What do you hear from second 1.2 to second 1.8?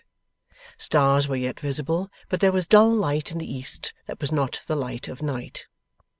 were yet